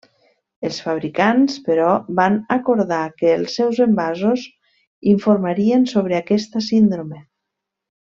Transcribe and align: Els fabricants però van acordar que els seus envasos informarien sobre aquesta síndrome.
Els 0.69 0.77
fabricants 0.85 1.59
però 1.67 1.89
van 2.21 2.39
acordar 2.57 3.03
que 3.21 3.35
els 3.41 3.59
seus 3.61 3.83
envasos 3.89 4.49
informarien 5.17 5.89
sobre 5.97 6.23
aquesta 6.25 6.67
síndrome. 6.75 7.27